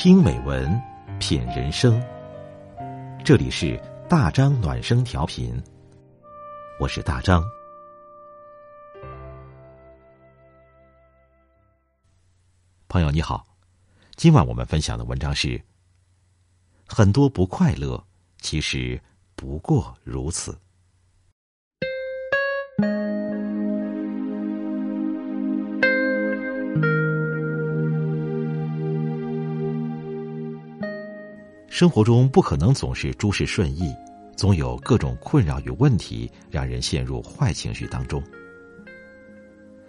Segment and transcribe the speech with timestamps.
[0.00, 0.80] 听美文，
[1.18, 2.00] 品人生。
[3.24, 3.76] 这里是
[4.08, 5.60] 大张暖声调频，
[6.78, 7.42] 我是大张。
[12.86, 13.44] 朋友你好，
[14.14, 15.60] 今晚我们分享的文章是：
[16.86, 18.00] 很多不快乐，
[18.40, 19.02] 其实
[19.34, 20.56] 不过如此。
[31.78, 33.94] 生活中不可能总是诸事顺意，
[34.36, 38.20] 总有各种困扰与问题，让人陷入坏情绪当中。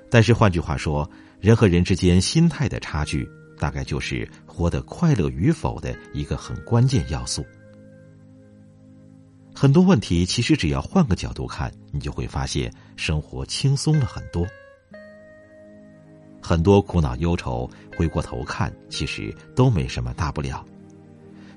[0.07, 7.43] 但是换句话说，人和人之间心态的差距，大概就是活得快乐与否的一个很关键要素。
[9.51, 14.45] 很多问题其实只要换个角度看，你就会发现生活轻松了很多。
[16.39, 17.67] 很多苦恼忧愁，
[17.97, 20.63] 回过头看，其实都没什么大不了。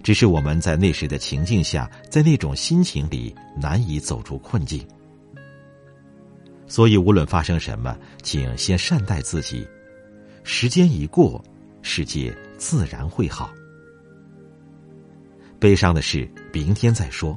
[0.02, 4.84] 只是我们在那时的情境下，在那种心情里难以走出困境，
[6.66, 9.66] 所以无论发生什么，请先善待自己。
[10.42, 11.40] 时间一过，
[11.82, 13.52] 世界自然会好。
[15.60, 17.36] 悲伤的事，明天再说，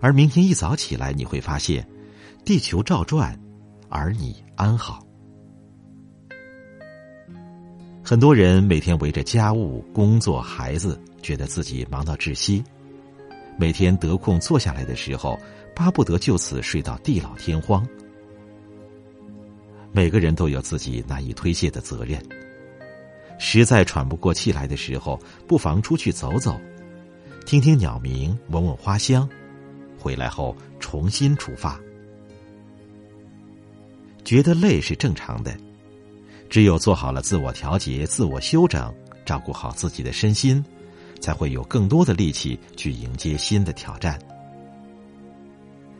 [0.00, 1.88] 而明天一早起来，你会发现，
[2.44, 3.40] 地球照转，
[3.88, 5.05] 而你安好。
[8.08, 10.96] 很多人每天围着家务、工作、孩子。
[11.22, 12.62] 觉得自己忙到窒息，
[13.58, 15.36] 每天得空坐下来的时候，
[15.74, 17.84] 巴不得就此睡到地老天荒。
[19.90, 22.22] 每个人都有自己难以推卸的责任，
[23.40, 26.56] 实在喘不过气来的时候，不妨出去走走，
[27.44, 29.28] 听听鸟鸣，闻闻花香，
[29.98, 31.76] 回来后重新出发。
[34.24, 35.56] 觉得累是正常的，
[36.48, 38.94] 只有做好了自我调节、自我修整，
[39.24, 40.64] 照顾好自己的身心。
[41.18, 44.18] 才会有更多的力气去迎接新的挑战。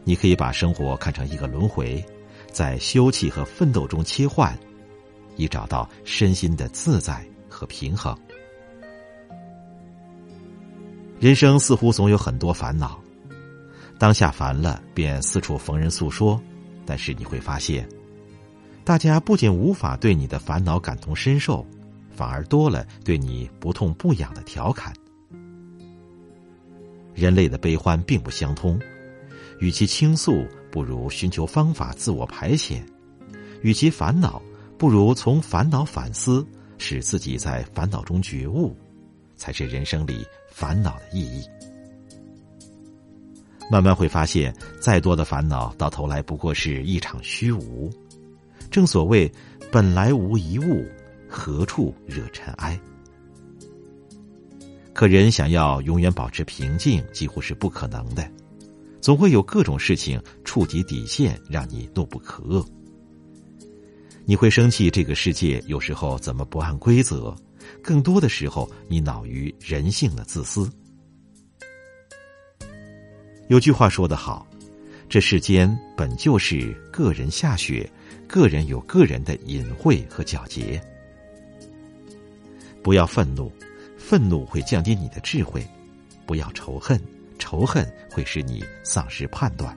[0.04, 2.04] 你可以把生活看成一个轮回，
[2.52, 4.56] 在休憩和奋斗中切换，
[5.36, 8.16] 以找到身心的自在和平衡。
[11.18, 13.00] 人生似乎总有很多烦恼，
[13.98, 16.40] 当下烦了便四处逢人诉说，
[16.84, 17.88] 但是你会发现，
[18.86, 21.66] 大家不仅无法对你的烦恼感同身受，
[22.14, 24.94] 反而多了对你不痛不痒的调侃。
[27.12, 28.80] 人类的悲欢并不相通，
[29.58, 32.80] 与其倾诉，不如寻求方法自我排遣；
[33.60, 34.40] 与其烦恼，
[34.78, 36.46] 不如从烦恼反思，
[36.78, 38.72] 使自己在烦恼中觉悟，
[39.36, 41.44] 才是人生里烦恼的意义。
[43.68, 47.90] 慢慢会发现，再多的烦恼，到头来不过是一场虚无。
[48.76, 49.32] 正所谓，
[49.72, 50.84] 本来无一物，
[51.26, 52.78] 何处惹尘埃。
[54.92, 58.30] 可人想要永远保持平静，几乎是不可能的，
[59.00, 62.62] 总会有各种事情触及底线，让你怒不可遏。
[64.26, 67.34] 你会生气，这个世界有时候怎么不按规则？
[67.82, 70.70] 更多的时候，你恼于人性的自私。
[73.48, 74.46] 有句话说得好，
[75.08, 77.88] 这世间本就是个人下雪，
[78.26, 80.80] 个人有个人的隐晦和皎洁。
[82.82, 83.50] 不要愤怒。
[83.98, 85.66] 愤怒会降低你的智慧，
[86.26, 87.00] 不要仇恨，
[87.40, 89.76] 仇恨会使你丧失判断。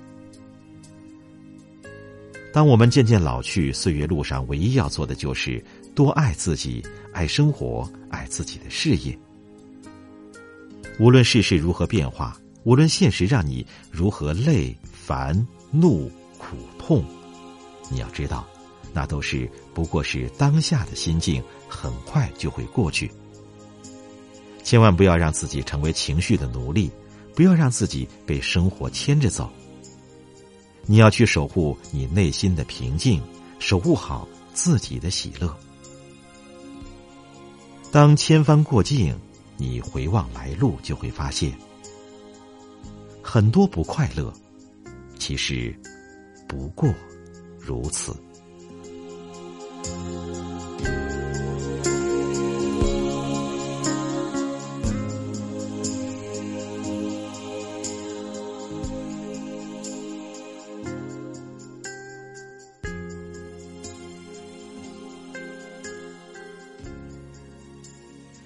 [2.53, 5.63] 当我们渐渐老去，岁月路上唯一要做的就是
[5.95, 9.17] 多爱自己，爱生活，爱自己的事业。
[10.99, 14.77] 无论世事如何变化，无论现实让你如何累、
[15.09, 15.35] 烦、
[15.71, 17.03] 怒、苦、痛，
[17.89, 18.45] 你要知道，
[18.93, 23.11] 那都是不过是当下的心境，很快就会过去。
[24.63, 26.91] 千万不要让自己成为情绪的奴隶，
[27.33, 29.49] 不要让自己被生活牵着走。
[30.85, 33.19] 你要去守护你内心的平静，
[33.57, 35.57] 守护好自己的喜乐。
[37.91, 39.11] 当千帆过尽，
[39.57, 41.51] 你回望来路，就会发现，
[43.23, 44.31] 很多不快乐，
[45.19, 45.71] 其实
[46.47, 46.91] 不过
[47.59, 48.15] 如此。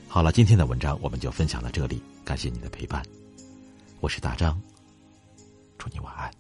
[0.10, 3.02] 好了，今天的文章我们就分享到这里，感谢你的陪伴，
[4.02, 4.60] 我是大张。
[5.78, 6.32] 祝你晚安